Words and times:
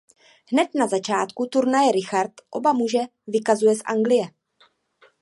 Hned 0.51 0.69
na 0.75 0.87
začátku 0.87 1.45
turnaje 1.47 1.91
Richard 1.91 2.31
oba 2.49 2.73
muže 2.73 2.99
vykazuje 3.27 3.75
z 3.75 3.81
Anglie. 3.85 4.27